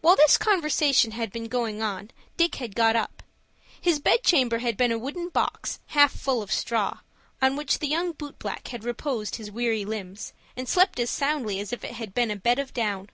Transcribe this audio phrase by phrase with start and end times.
[0.00, 3.22] While this conversation had been going on, Dick had got up.
[3.80, 6.98] His bedchamber had been a wooden box half full of straw,
[7.40, 11.60] on which the young boot black had reposed his weary limbs, and slept as soundly
[11.60, 13.10] as if it had been a bed of down.